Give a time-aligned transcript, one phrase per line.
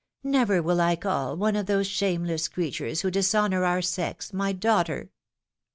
[0.23, 5.11] Never will I call one of those shameless creatures, who dishonor our sex, my daughter